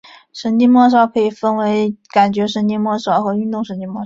[0.33, 3.99] 神经末梢可以分为感觉神经末梢和运动神经末梢。